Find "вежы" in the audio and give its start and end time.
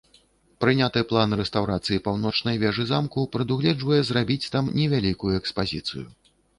2.65-2.87